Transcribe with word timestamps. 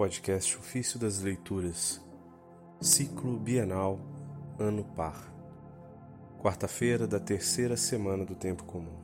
Podcast 0.00 0.56
Ofício 0.56 0.98
das 0.98 1.20
Leituras, 1.20 2.00
Ciclo 2.80 3.38
Bienal, 3.38 4.00
Ano 4.58 4.82
Par. 4.82 5.30
Quarta-feira 6.38 7.06
da 7.06 7.20
terceira 7.20 7.76
semana 7.76 8.24
do 8.24 8.34
Tempo 8.34 8.64
Comum. 8.64 8.96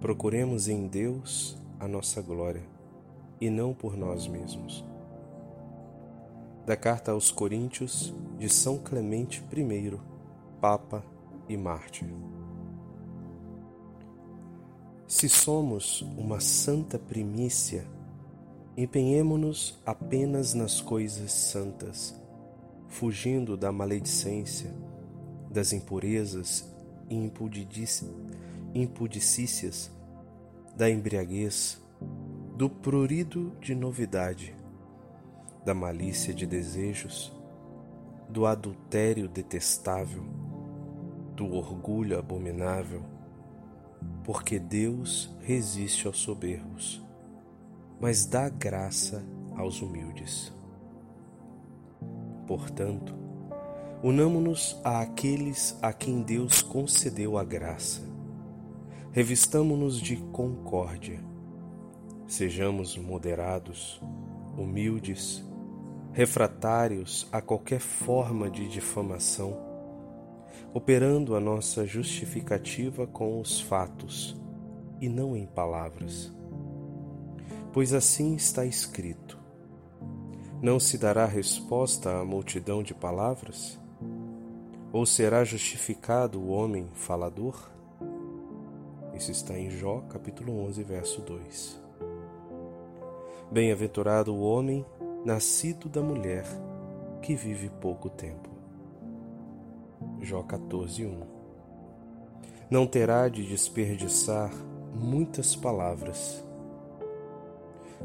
Procuremos 0.00 0.68
em 0.68 0.86
Deus 0.88 1.62
a 1.78 1.86
nossa 1.86 2.22
glória 2.22 2.62
e 3.38 3.50
não 3.50 3.74
por 3.74 3.94
nós 3.94 4.26
mesmos. 4.26 4.82
Da 6.64 6.74
Carta 6.74 7.12
aos 7.12 7.30
Coríntios 7.30 8.14
de 8.38 8.48
São 8.48 8.78
Clemente 8.78 9.44
I, 9.52 10.00
Papa 10.62 11.04
e 11.46 11.58
Mártir. 11.58 12.08
Se 15.06 15.28
somos 15.28 16.00
uma 16.16 16.40
santa 16.40 16.98
primícia, 16.98 17.84
empenhemo-nos 18.82 19.78
apenas 19.84 20.54
nas 20.54 20.80
coisas 20.80 21.32
santas, 21.32 22.14
fugindo 22.88 23.56
da 23.56 23.70
maledicência, 23.70 24.72
das 25.50 25.72
impurezas 25.72 26.72
e 27.08 27.14
impudicícias, 28.74 29.90
da 30.76 30.88
embriaguez, 30.88 31.80
do 32.56 32.70
prurido 32.70 33.52
de 33.60 33.74
novidade, 33.74 34.54
da 35.64 35.74
malícia 35.74 36.32
de 36.32 36.46
desejos, 36.46 37.32
do 38.28 38.46
adultério 38.46 39.28
detestável, 39.28 40.24
do 41.34 41.52
orgulho 41.52 42.18
abominável 42.18 43.02
porque 44.24 44.58
Deus 44.58 45.30
resiste 45.40 46.06
aos 46.06 46.18
soberbos, 46.18 47.02
mas 48.00 48.24
dá 48.24 48.48
graça 48.48 49.22
aos 49.56 49.82
humildes. 49.82 50.52
Portanto, 52.46 53.14
unamo-nos 54.02 54.80
àqueles 54.82 55.78
a 55.82 55.92
quem 55.92 56.22
Deus 56.22 56.62
concedeu 56.62 57.36
a 57.36 57.44
graça. 57.44 58.02
Revistamo-nos 59.12 60.00
de 60.00 60.16
concórdia. 60.16 61.22
Sejamos 62.26 62.96
moderados, 62.96 64.00
humildes, 64.56 65.44
refratários 66.12 67.28
a 67.30 67.40
qualquer 67.40 67.80
forma 67.80 68.50
de 68.50 68.68
difamação 68.68 69.70
operando 70.72 71.34
a 71.34 71.40
nossa 71.40 71.84
justificativa 71.84 73.06
com 73.06 73.40
os 73.40 73.60
fatos 73.60 74.40
e 75.00 75.08
não 75.08 75.36
em 75.36 75.46
palavras. 75.46 76.32
Pois 77.72 77.92
assim 77.92 78.34
está 78.34 78.64
escrito: 78.64 79.38
Não 80.60 80.80
se 80.80 80.98
dará 80.98 81.24
resposta 81.24 82.18
à 82.18 82.24
multidão 82.24 82.82
de 82.82 82.92
palavras? 82.92 83.78
Ou 84.92 85.06
será 85.06 85.44
justificado 85.44 86.40
o 86.40 86.48
homem 86.48 86.88
falador? 86.94 87.70
Isso 89.14 89.30
está 89.30 89.56
em 89.56 89.70
Jó, 89.70 90.00
capítulo 90.08 90.64
11, 90.66 90.82
verso 90.82 91.20
2. 91.22 91.80
Bem-aventurado 93.52 94.34
o 94.34 94.40
homem 94.40 94.84
nascido 95.24 95.88
da 95.88 96.02
mulher 96.02 96.44
que 97.22 97.36
vive 97.36 97.70
pouco 97.80 98.10
tempo. 98.10 98.50
Jó 100.20 100.42
14:1. 100.42 101.20
Não 102.68 102.84
terá 102.84 103.28
de 103.28 103.46
desperdiçar 103.46 104.50
muitas 104.92 105.54
palavras. 105.54 106.49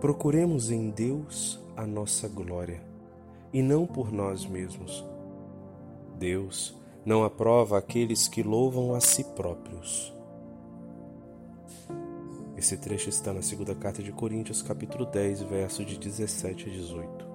Procuremos 0.00 0.70
em 0.70 0.90
Deus 0.90 1.58
a 1.76 1.86
nossa 1.86 2.28
glória 2.28 2.82
e 3.52 3.62
não 3.62 3.86
por 3.86 4.12
nós 4.12 4.46
mesmos. 4.46 5.04
Deus 6.18 6.74
não 7.04 7.24
aprova 7.24 7.78
aqueles 7.78 8.28
que 8.28 8.42
louvam 8.42 8.94
a 8.94 9.00
si 9.00 9.24
próprios. 9.24 10.14
Esse 12.56 12.76
trecho 12.76 13.08
está 13.08 13.32
na 13.32 13.42
segunda 13.42 13.74
carta 13.74 14.02
de 14.02 14.12
Coríntios, 14.12 14.62
capítulo 14.62 15.06
10, 15.06 15.42
verso 15.42 15.84
de 15.84 15.98
17 15.98 16.68
a 16.68 16.72
18 16.72 17.28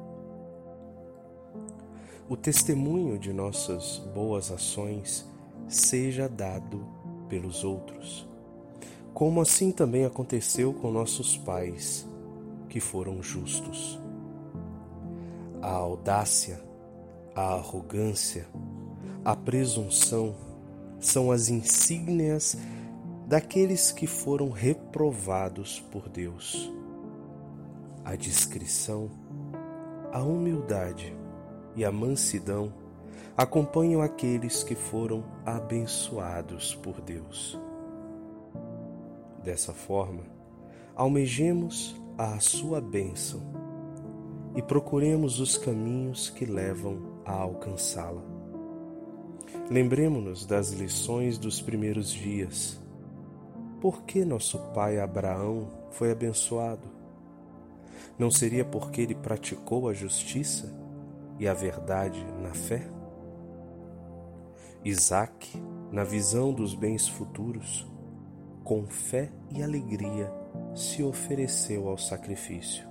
o 2.30 2.38
testemunho 2.38 3.20
de 3.20 3.34
nossas 3.34 4.00
boas 4.14 4.50
ações 4.50 5.26
seja 5.68 6.28
dado 6.28 6.86
pelos 7.28 7.64
outros. 7.64 8.28
Como 9.14 9.42
assim 9.42 9.72
também 9.72 10.06
aconteceu 10.06 10.74
com 10.74 10.92
nossos 10.92 11.38
pais, 11.38 12.08
que 12.74 12.80
foram 12.80 13.22
justos. 13.22 14.00
A 15.62 15.70
audácia, 15.70 16.60
a 17.36 17.54
arrogância, 17.54 18.48
a 19.24 19.36
presunção 19.36 20.34
são 21.00 21.32
as 21.32 21.50
insígnias 21.50 22.58
daqueles 23.28 23.92
que 23.92 24.08
foram 24.08 24.50
reprovados 24.50 25.80
por 25.92 26.10
Deus. 26.10 26.74
A 28.04 28.16
discrição, 28.16 29.08
a 30.12 30.24
humildade, 30.24 31.16
e 31.76 31.86
a 31.86 31.92
mansidão 31.92 32.74
acompanham 33.38 34.02
aqueles 34.02 34.64
que 34.64 34.74
foram 34.74 35.24
abençoados 35.46 36.74
por 36.74 37.00
Deus. 37.02 37.56
Dessa 39.44 39.74
forma, 39.74 40.24
almejemos 40.96 42.02
a 42.24 42.40
sua 42.40 42.80
bênção 42.80 43.42
e 44.56 44.62
procuremos 44.62 45.42
os 45.42 45.58
caminhos 45.58 46.30
que 46.30 46.46
levam 46.46 47.20
a 47.26 47.34
alcançá-la. 47.34 48.24
Lembremos-nos 49.70 50.46
das 50.46 50.72
lições 50.72 51.38
dos 51.38 51.60
primeiros 51.62 52.10
dias. 52.10 52.82
Por 53.82 54.04
que 54.04 54.24
nosso 54.24 54.58
pai 54.74 55.02
Abraão 55.02 55.68
foi 55.92 56.12
abençoado? 56.12 56.88
Não 58.18 58.32
seria 58.32 58.64
porque 58.64 59.02
ele 59.02 59.16
praticou 59.16 59.90
a 59.90 59.94
justiça 59.94 60.74
e 61.38 61.46
a 61.46 61.54
verdade 61.54 62.26
na 62.42 62.54
fé? 62.54 62.88
Isaac, 64.86 65.62
na 65.92 66.06
visão 66.06 66.54
dos 66.54 66.74
bens 66.74 67.06
futuros, 67.06 67.86
com 68.64 68.86
fé 68.88 69.30
e 69.52 69.62
alegria 69.62 70.43
se 70.76 71.04
ofereceu 71.04 71.88
ao 71.88 71.98
sacrifício. 71.98 72.88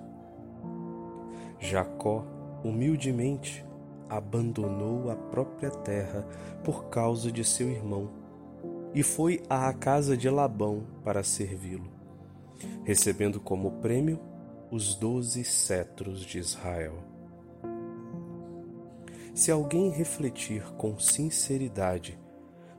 Jacó, 1.58 2.24
humildemente, 2.64 3.64
abandonou 4.08 5.10
a 5.10 5.16
própria 5.16 5.70
terra 5.70 6.26
por 6.64 6.86
causa 6.86 7.32
de 7.32 7.44
seu 7.44 7.70
irmão 7.70 8.10
e 8.94 9.02
foi 9.02 9.42
à 9.48 9.72
casa 9.72 10.16
de 10.16 10.28
Labão 10.28 10.84
para 11.02 11.22
servi-lo, 11.22 11.90
recebendo 12.84 13.40
como 13.40 13.80
prêmio 13.80 14.20
os 14.70 14.94
doze 14.94 15.44
cetros 15.44 16.20
de 16.20 16.38
Israel. 16.38 16.94
Se 19.34 19.50
alguém 19.50 19.90
refletir 19.90 20.62
com 20.76 20.98
sinceridade 20.98 22.18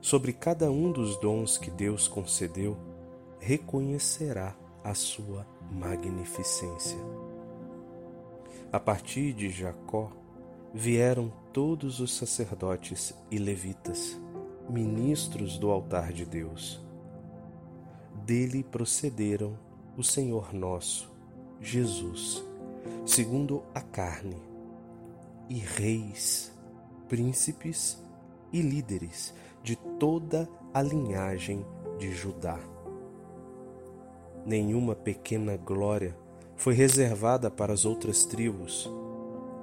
sobre 0.00 0.32
cada 0.32 0.70
um 0.70 0.92
dos 0.92 1.18
dons 1.18 1.58
que 1.58 1.70
Deus 1.70 2.06
concedeu, 2.06 2.76
reconhecerá 3.40 4.54
a 4.84 4.92
sua 4.94 5.46
magnificência. 5.72 6.98
A 8.70 8.78
partir 8.78 9.32
de 9.32 9.48
Jacó 9.48 10.12
vieram 10.74 11.32
todos 11.52 12.00
os 12.00 12.14
sacerdotes 12.14 13.14
e 13.30 13.38
levitas, 13.38 14.20
ministros 14.68 15.56
do 15.56 15.70
altar 15.70 16.12
de 16.12 16.26
Deus. 16.26 16.84
Dele 18.26 18.62
procederam 18.62 19.58
o 19.96 20.02
Senhor 20.02 20.52
nosso, 20.52 21.12
Jesus, 21.60 22.44
segundo 23.06 23.62
a 23.74 23.80
carne 23.80 24.36
e 25.48 25.58
reis, 25.58 26.52
príncipes 27.08 28.02
e 28.52 28.60
líderes 28.60 29.34
de 29.62 29.76
toda 29.76 30.48
a 30.72 30.82
linhagem 30.82 31.64
de 31.98 32.12
Judá. 32.12 32.73
Nenhuma 34.46 34.94
pequena 34.94 35.56
glória 35.56 36.14
foi 36.54 36.74
reservada 36.74 37.50
para 37.50 37.72
as 37.72 37.86
outras 37.86 38.26
tribos, 38.26 38.90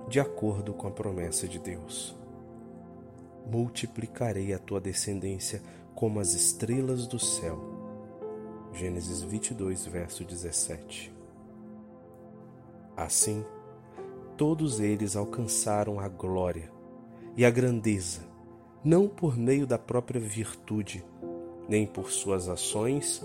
de 0.08 0.20
acordo 0.20 0.74
com 0.74 0.88
a 0.88 0.92
promessa 0.92 1.48
de 1.48 1.60
Deus. 1.60 2.16
Multiplicarei 3.46 4.54
a 4.54 4.58
tua 4.58 4.82
descendência 4.82 5.62
como 5.94 6.20
as 6.20 6.34
estrelas 6.34 7.06
do 7.06 7.20
céu. 7.20 7.60
Gênesis 8.74 9.22
22, 9.22 9.86
verso 9.86 10.24
17. 10.24 11.14
Assim, 12.98 13.46
todos 14.36 14.80
eles 14.80 15.16
alcançaram 15.16 16.00
a 16.00 16.08
glória 16.08 16.72
e 17.38 17.46
a 17.46 17.52
grandeza, 17.52 18.22
não 18.84 19.08
por 19.08 19.38
meio 19.38 19.68
da 19.68 19.78
própria 19.78 20.20
virtude, 20.20 21.06
nem 21.70 21.86
por 21.86 22.10
suas 22.10 22.50
ações 22.50 23.24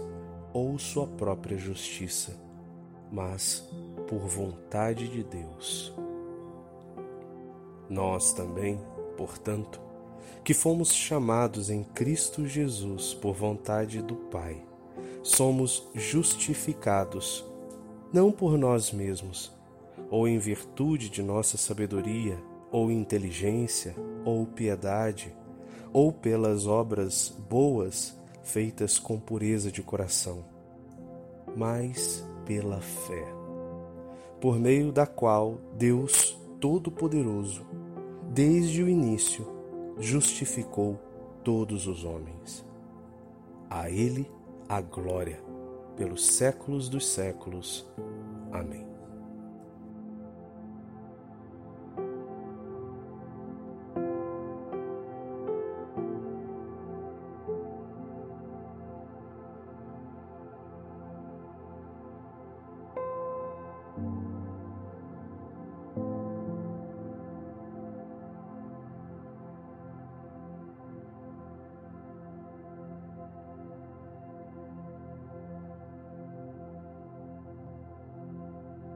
ou 0.56 0.78
sua 0.78 1.06
própria 1.06 1.58
justiça, 1.58 2.34
mas 3.12 3.68
por 4.08 4.20
vontade 4.20 5.06
de 5.06 5.22
Deus. 5.22 5.92
Nós 7.90 8.32
também, 8.32 8.80
portanto, 9.18 9.78
que 10.42 10.54
fomos 10.54 10.94
chamados 10.94 11.68
em 11.68 11.84
Cristo 11.84 12.46
Jesus 12.46 13.12
por 13.12 13.34
vontade 13.34 14.00
do 14.00 14.14
Pai, 14.16 14.56
somos 15.22 15.86
justificados, 15.94 17.44
não 18.10 18.32
por 18.32 18.56
nós 18.56 18.90
mesmos, 18.90 19.52
ou 20.08 20.26
em 20.26 20.38
virtude 20.38 21.10
de 21.10 21.22
nossa 21.22 21.58
sabedoria, 21.58 22.42
ou 22.72 22.90
inteligência, 22.90 23.94
ou 24.24 24.46
piedade, 24.46 25.36
ou 25.92 26.10
pelas 26.10 26.66
obras 26.66 27.28
boas 27.46 28.16
feitas 28.46 28.96
com 28.96 29.18
pureza 29.18 29.72
de 29.72 29.82
coração, 29.82 30.44
mas 31.56 32.24
pela 32.44 32.80
fé, 32.80 33.26
por 34.40 34.58
meio 34.58 34.92
da 34.92 35.04
qual 35.04 35.58
Deus 35.76 36.38
Todo-Poderoso, 36.60 37.66
desde 38.30 38.82
o 38.84 38.88
início, 38.88 39.46
justificou 39.98 40.98
todos 41.42 41.88
os 41.88 42.04
homens. 42.04 42.64
A 43.68 43.90
Ele 43.90 44.30
a 44.68 44.80
glória 44.80 45.40
pelos 45.96 46.26
séculos 46.26 46.88
dos 46.88 47.06
séculos. 47.06 47.84